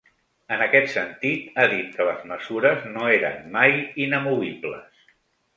[0.53, 3.77] En aquest sentit, ha dit que les mesures no eren “mai
[4.07, 5.07] inamovibles”.